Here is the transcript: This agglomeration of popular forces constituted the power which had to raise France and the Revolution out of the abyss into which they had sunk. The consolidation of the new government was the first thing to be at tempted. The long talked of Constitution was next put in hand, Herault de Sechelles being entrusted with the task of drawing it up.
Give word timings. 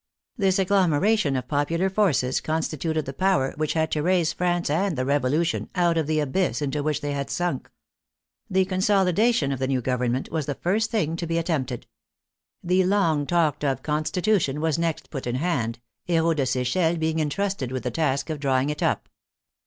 This 0.35 0.57
agglomeration 0.57 1.35
of 1.35 1.47
popular 1.47 1.87
forces 1.87 2.41
constituted 2.41 3.05
the 3.05 3.13
power 3.13 3.53
which 3.57 3.73
had 3.73 3.91
to 3.91 4.01
raise 4.01 4.33
France 4.33 4.67
and 4.67 4.97
the 4.97 5.05
Revolution 5.05 5.69
out 5.75 5.95
of 5.95 6.07
the 6.07 6.19
abyss 6.19 6.59
into 6.59 6.81
which 6.81 7.01
they 7.01 7.11
had 7.11 7.29
sunk. 7.29 7.69
The 8.49 8.65
consolidation 8.65 9.51
of 9.51 9.59
the 9.59 9.67
new 9.67 9.79
government 9.79 10.31
was 10.31 10.47
the 10.47 10.55
first 10.55 10.89
thing 10.89 11.15
to 11.17 11.27
be 11.27 11.37
at 11.37 11.45
tempted. 11.45 11.85
The 12.63 12.83
long 12.83 13.27
talked 13.27 13.63
of 13.63 13.83
Constitution 13.83 14.59
was 14.59 14.79
next 14.79 15.11
put 15.11 15.27
in 15.27 15.35
hand, 15.35 15.77
Herault 16.09 16.37
de 16.37 16.47
Sechelles 16.47 16.97
being 16.99 17.19
entrusted 17.19 17.71
with 17.71 17.83
the 17.83 17.91
task 17.91 18.31
of 18.31 18.39
drawing 18.39 18.71
it 18.71 18.81
up. 18.81 19.07